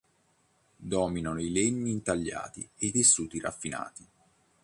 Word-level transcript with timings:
Dominano 0.91 1.39
i 1.39 1.51
legni 1.51 1.91
intagliati 1.91 2.67
e 2.75 2.89
tessuti 2.91 3.39
raffinati. 3.39 4.03